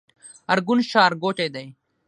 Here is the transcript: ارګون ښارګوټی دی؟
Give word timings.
ارګون 0.51 0.79
ښارګوټی 0.89 1.47
دی؟ 1.55 1.67